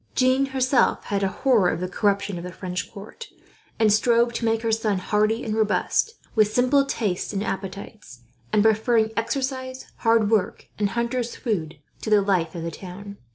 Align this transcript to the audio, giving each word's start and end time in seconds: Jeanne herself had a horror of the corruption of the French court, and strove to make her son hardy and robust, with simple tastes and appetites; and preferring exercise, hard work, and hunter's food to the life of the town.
Jeanne 0.15 0.47
herself 0.47 1.03
had 1.03 1.21
a 1.21 1.27
horror 1.27 1.69
of 1.69 1.79
the 1.79 1.87
corruption 1.87 2.39
of 2.39 2.43
the 2.43 2.51
French 2.51 2.91
court, 2.91 3.27
and 3.77 3.93
strove 3.93 4.33
to 4.33 4.45
make 4.45 4.63
her 4.63 4.71
son 4.71 4.97
hardy 4.97 5.45
and 5.45 5.53
robust, 5.55 6.15
with 6.33 6.51
simple 6.51 6.83
tastes 6.85 7.33
and 7.33 7.43
appetites; 7.43 8.21
and 8.51 8.63
preferring 8.63 9.11
exercise, 9.15 9.85
hard 9.97 10.31
work, 10.31 10.65
and 10.79 10.89
hunter's 10.97 11.35
food 11.35 11.77
to 12.01 12.09
the 12.09 12.23
life 12.23 12.55
of 12.55 12.63
the 12.63 12.71
town. 12.71 13.17